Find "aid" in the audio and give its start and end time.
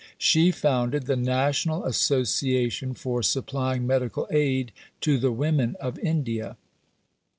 4.31-4.71